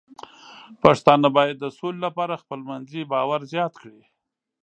پښتانه 0.81 1.27
بايد 1.35 1.57
د 1.59 1.65
سولې 1.77 1.99
لپاره 2.07 2.41
خپلمنځي 2.41 3.01
باور 3.11 3.41
زیات 3.51 3.73
کړي. 3.81 4.01